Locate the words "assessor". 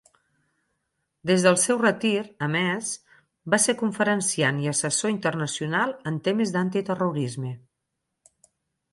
4.71-5.13